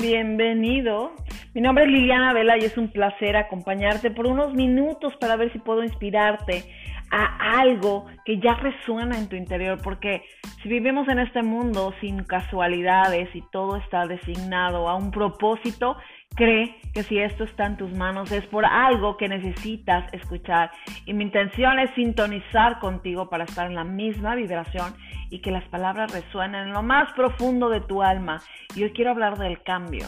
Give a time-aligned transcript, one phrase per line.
[0.00, 1.10] Bienvenido.
[1.54, 5.52] Mi nombre es Liliana Vela y es un placer acompañarte por unos minutos para ver
[5.52, 6.62] si puedo inspirarte
[7.10, 10.22] a algo que ya resuena en tu interior, porque
[10.62, 15.96] si vivimos en este mundo sin casualidades y todo está designado a un propósito,
[16.36, 20.70] cree que si esto está en tus manos es por algo que necesitas escuchar.
[21.06, 24.94] Y mi intención es sintonizar contigo para estar en la misma vibración
[25.30, 28.40] y que las palabras resuenen en lo más profundo de tu alma.
[28.74, 30.06] Y hoy quiero hablar del cambio.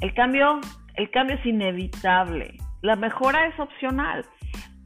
[0.00, 0.60] El cambio,
[0.94, 2.56] el cambio es inevitable.
[2.82, 4.24] La mejora es opcional.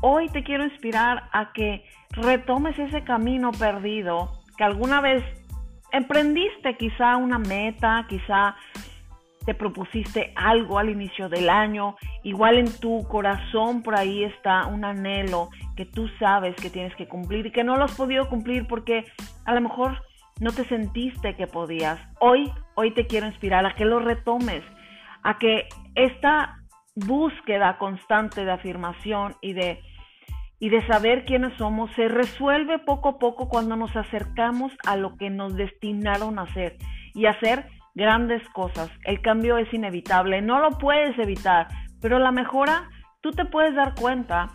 [0.00, 5.24] Hoy te quiero inspirar a que retomes ese camino perdido que alguna vez
[5.92, 8.56] emprendiste, quizá una meta, quizá
[9.48, 14.84] te propusiste algo al inicio del año, igual en tu corazón por ahí está un
[14.84, 18.66] anhelo que tú sabes que tienes que cumplir y que no lo has podido cumplir
[18.66, 19.06] porque
[19.46, 20.02] a lo mejor
[20.38, 21.98] no te sentiste que podías.
[22.20, 24.62] Hoy, hoy te quiero inspirar a que lo retomes,
[25.22, 26.58] a que esta
[26.94, 29.80] búsqueda constante de afirmación y de
[30.60, 35.16] y de saber quiénes somos se resuelve poco a poco cuando nos acercamos a lo
[35.16, 36.76] que nos destinaron a hacer
[37.14, 38.90] y hacer grandes cosas.
[39.04, 41.66] El cambio es inevitable, no lo puedes evitar,
[42.00, 42.88] pero la mejora,
[43.20, 44.48] tú te puedes dar cuenta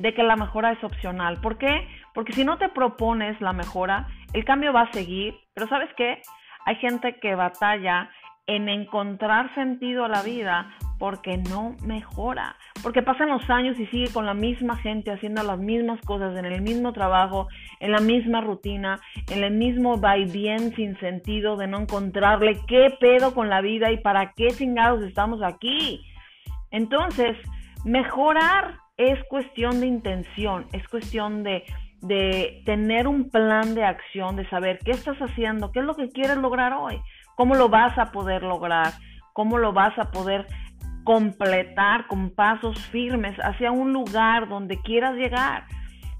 [0.00, 1.40] de que la mejora es opcional.
[1.40, 1.88] ¿Por qué?
[2.12, 6.20] Porque si no te propones la mejora, el cambio va a seguir, pero ¿sabes qué?
[6.66, 8.10] Hay gente que batalla
[8.46, 14.12] en encontrar sentido a la vida porque no mejora, porque pasan los años y sigue
[14.12, 17.48] con la misma gente haciendo las mismas cosas, en el mismo trabajo,
[17.80, 22.56] en la misma rutina, en el mismo va y bien sin sentido de no encontrarle
[22.68, 26.00] qué pedo con la vida y para qué chingados estamos aquí.
[26.70, 27.36] Entonces,
[27.84, 31.64] mejorar es cuestión de intención, es cuestión de,
[32.00, 36.10] de tener un plan de acción, de saber qué estás haciendo, qué es lo que
[36.10, 37.00] quieres lograr hoy,
[37.34, 38.92] cómo lo vas a poder lograr,
[39.32, 40.46] cómo lo vas a poder
[41.04, 45.64] completar con pasos firmes hacia un lugar donde quieras llegar.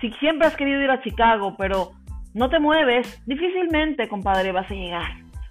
[0.00, 1.92] Si siempre has querido ir a Chicago, pero
[2.34, 5.10] no te mueves, difícilmente, compadre, vas a llegar.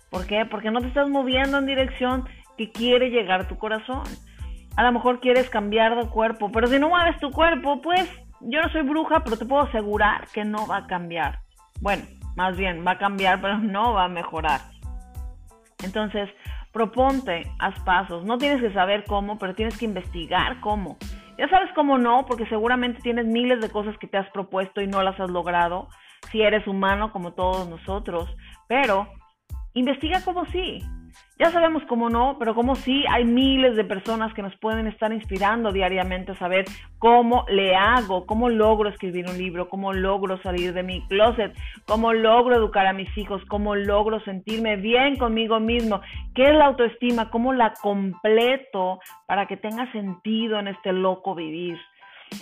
[0.10, 0.46] ¿Por qué?
[0.46, 2.28] Porque no te estás moviendo en dirección
[2.58, 4.04] que quiere llegar tu corazón.
[4.76, 8.10] A lo mejor quieres cambiar de cuerpo, pero si no mueves tu cuerpo, pues
[8.42, 11.40] yo no soy bruja, pero te puedo asegurar que no va a cambiar.
[11.82, 12.04] Bueno,
[12.36, 14.62] más bien va a cambiar, pero no va a mejorar.
[15.84, 16.30] Entonces,
[16.78, 18.24] proponte, haz pasos.
[18.24, 20.98] No tienes que saber cómo, pero tienes que investigar cómo.
[21.40, 24.88] Ya sabes cómo no, porque seguramente tienes miles de cosas que te has propuesto y
[24.88, 25.88] no las has logrado,
[26.32, 28.30] si eres humano como todos nosotros.
[28.68, 29.08] Pero
[29.74, 30.84] investiga cómo sí.
[31.40, 35.14] Ya sabemos cómo no, pero como sí hay miles de personas que nos pueden estar
[35.14, 36.66] inspirando diariamente a saber
[36.98, 41.56] cómo le hago, cómo logro escribir un libro, cómo logro salir de mi closet,
[41.86, 46.02] cómo logro educar a mis hijos, cómo logro sentirme bien conmigo mismo,
[46.34, 51.78] qué es la autoestima, cómo la completo para que tenga sentido en este loco vivir.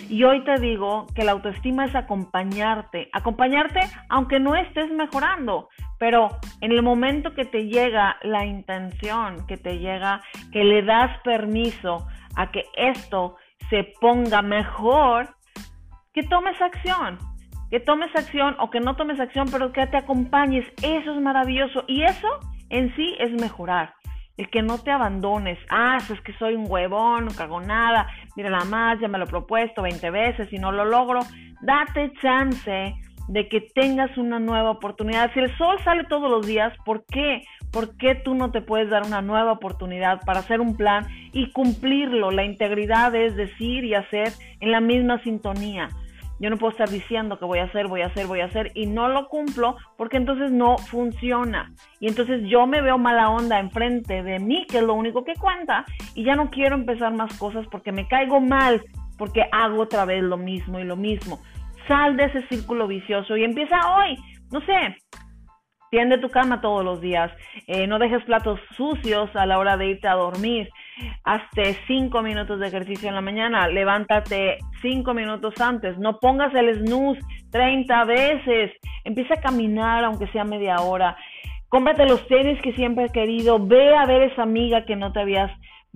[0.08, 6.38] Y hoy te digo que la autoestima es acompañarte, acompañarte aunque no estés mejorando, pero
[6.60, 12.06] en el momento que te llega la intención, que te llega, que le das permiso
[12.36, 13.36] a que esto
[13.70, 15.34] se ponga mejor,
[16.12, 17.18] que tomes acción,
[17.70, 21.84] que tomes acción o que no tomes acción, pero que te acompañes, eso es maravilloso
[21.86, 22.28] y eso
[22.70, 23.94] en sí es mejorar
[24.36, 25.58] el que no te abandones.
[25.70, 29.24] Ah, es que soy un huevón, no cago nada, mira nada más, ya me lo
[29.24, 31.20] he propuesto 20 veces y no lo logro.
[31.62, 32.94] Date chance
[33.28, 35.32] de que tengas una nueva oportunidad.
[35.32, 37.42] Si el sol sale todos los días, ¿por qué?
[37.72, 41.50] ¿Por qué tú no te puedes dar una nueva oportunidad para hacer un plan y
[41.50, 42.30] cumplirlo?
[42.30, 45.88] La integridad es decir y hacer en la misma sintonía.
[46.38, 48.70] Yo no puedo estar diciendo que voy a hacer, voy a hacer, voy a hacer
[48.74, 51.72] y no lo cumplo porque entonces no funciona.
[51.98, 55.34] Y entonces yo me veo mala onda enfrente de mí, que es lo único que
[55.34, 58.84] cuenta, y ya no quiero empezar más cosas porque me caigo mal,
[59.16, 61.40] porque hago otra vez lo mismo y lo mismo.
[61.88, 64.16] Sal de ese círculo vicioso y empieza hoy.
[64.50, 64.96] No sé,
[65.90, 67.32] tiende tu cama todos los días,
[67.66, 70.68] eh, no dejes platos sucios a la hora de irte a dormir,
[71.24, 76.74] hazte cinco minutos de ejercicio en la mañana, levántate cinco minutos antes, no pongas el
[76.74, 77.20] snooze
[77.50, 78.72] 30 veces,
[79.04, 81.16] empieza a caminar aunque sea media hora,
[81.68, 85.20] cómprate los tenis que siempre has querido, ve a ver esa amiga que no te
[85.20, 85.50] habías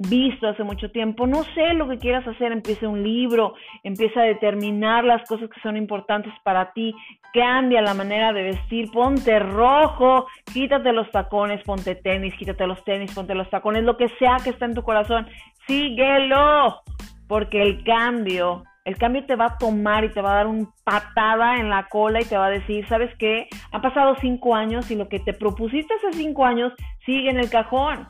[0.08, 4.24] visto hace mucho tiempo, no sé lo que quieras hacer, empieza un libro, empieza a
[4.24, 6.94] determinar las cosas que son importantes para ti,
[7.34, 13.12] cambia la manera de vestir, ponte rojo, quítate los tacones, ponte tenis, quítate los tenis,
[13.14, 15.26] ponte los tacones, lo que sea que está en tu corazón,
[15.66, 16.80] síguelo,
[17.28, 20.66] porque el cambio, el cambio te va a tomar y te va a dar una
[20.82, 23.48] patada en la cola y te va a decir, ¿sabes qué?
[23.70, 26.72] Han pasado cinco años y lo que te propusiste hace cinco años
[27.04, 28.06] sigue en el cajón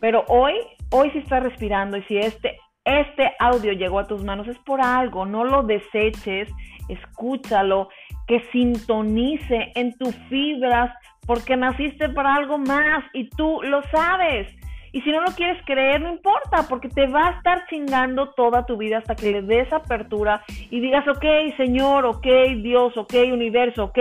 [0.00, 0.54] Pero hoy,
[0.90, 4.80] hoy sí estás respirando y si este, este audio llegó a tus manos es por
[4.80, 6.48] algo, no lo deseches,
[6.88, 7.88] escúchalo,
[8.26, 10.92] que sintonice en tus fibras
[11.26, 14.48] porque naciste para algo más y tú lo sabes.
[14.90, 18.64] Y si no lo quieres creer, no importa, porque te va a estar chingando toda
[18.64, 21.24] tu vida hasta que le des apertura y digas, ok,
[21.58, 22.26] Señor, ok,
[22.62, 23.98] Dios, ok, universo, ok,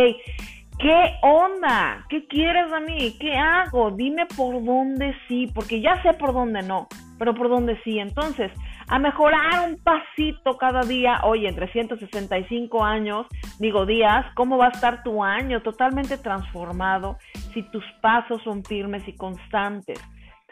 [0.80, 2.06] ¿qué onda?
[2.10, 3.18] ¿Qué quieres de mí?
[3.20, 3.92] ¿Qué hago?
[3.92, 6.88] Dime por dónde sí, porque ya sé por dónde no,
[7.18, 8.00] pero por dónde sí.
[8.00, 8.52] Entonces,
[8.88, 11.22] a mejorar un pasito cada día.
[11.24, 13.28] Oye, en 365 años,
[13.60, 17.18] digo días, ¿cómo va a estar tu año totalmente transformado
[17.54, 20.00] si tus pasos son firmes y constantes?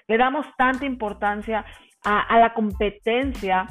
[0.07, 1.66] Le damos tanta importancia
[2.04, 3.68] a, la competencia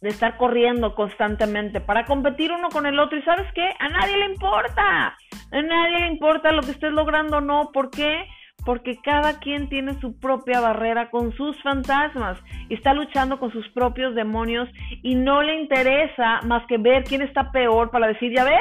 [0.00, 3.18] de estar corriendo constantemente para competir uno con el otro.
[3.18, 3.68] ¿Y sabes qué?
[3.78, 5.16] A nadie le importa.
[5.52, 7.70] A nadie le importa lo que estés logrando o no.
[7.72, 8.24] ¿Por qué?
[8.64, 12.38] Porque cada quien tiene su propia barrera con sus fantasmas
[12.68, 14.68] y está luchando con sus propios demonios
[15.02, 18.60] y no le interesa más que ver quién está peor para decir, ya ves,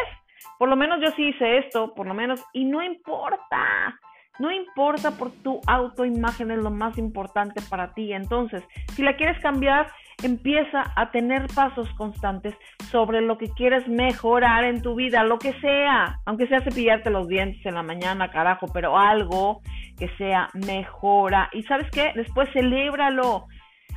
[0.57, 3.99] por lo menos yo sí hice esto, por lo menos, y no importa.
[4.39, 8.13] No importa por tu autoimagen, es lo más importante para ti.
[8.13, 8.63] Entonces,
[8.95, 9.91] si la quieres cambiar,
[10.23, 12.55] empieza a tener pasos constantes
[12.91, 17.27] sobre lo que quieres mejorar en tu vida, lo que sea, aunque sea cepillarte los
[17.27, 19.61] dientes en la mañana, carajo, pero algo
[19.97, 21.49] que sea mejora.
[21.53, 23.45] Y sabes qué, después celébralo.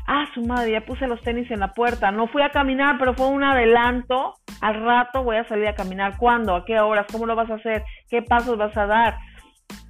[0.06, 2.10] Ah, su madre, ya puse los tenis en la puerta.
[2.10, 4.34] No fui a caminar, pero fue un adelanto.
[4.60, 6.16] Al rato voy a salir a caminar.
[6.18, 6.56] ¿Cuándo?
[6.56, 7.06] ¿A qué horas?
[7.10, 7.84] ¿Cómo lo vas a hacer?
[8.10, 9.16] ¿Qué pasos vas a dar?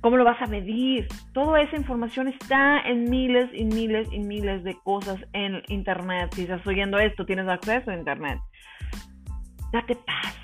[0.03, 1.07] ¿Cómo lo vas a medir?
[1.33, 6.35] Toda esa información está en miles y miles y miles de cosas en Internet.
[6.35, 8.41] Si estás oyendo esto, tienes acceso a Internet.
[9.73, 10.37] Date paz.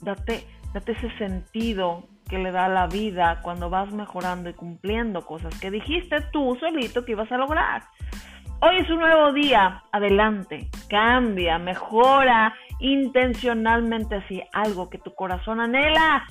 [0.00, 5.58] Date, date ese sentido que le da la vida cuando vas mejorando y cumpliendo cosas
[5.58, 7.82] que dijiste tú solito que ibas a lograr.
[8.60, 9.82] Hoy es un nuevo día.
[9.90, 10.70] Adelante.
[10.88, 16.24] Cambia, mejora intencionalmente así algo que tu corazón anhela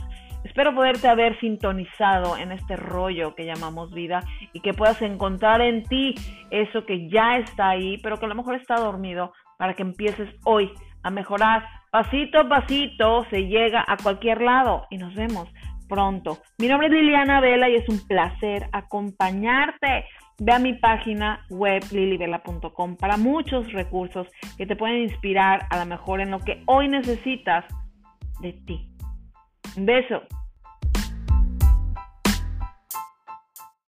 [0.47, 4.23] Espero poderte haber sintonizado en este rollo que llamamos vida
[4.53, 6.15] y que puedas encontrar en ti
[6.49, 10.29] eso que ya está ahí, pero que a lo mejor está dormido para que empieces
[10.45, 10.71] hoy
[11.03, 11.67] a mejorar.
[11.91, 15.49] Pasito a pasito se llega a cualquier lado y nos vemos
[15.89, 16.37] pronto.
[16.59, 20.05] Mi nombre es Liliana Vela y es un placer acompañarte.
[20.39, 24.27] Ve a mi página web lilivela.com para muchos recursos
[24.57, 27.65] que te pueden inspirar a lo mejor en lo que hoy necesitas
[28.39, 28.89] de ti.
[29.75, 30.21] Un beso.